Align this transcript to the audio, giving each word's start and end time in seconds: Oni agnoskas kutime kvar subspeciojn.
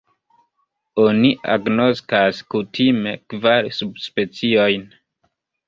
Oni 1.03 1.29
agnoskas 1.57 2.41
kutime 2.55 3.15
kvar 3.35 3.71
subspeciojn. 3.83 4.91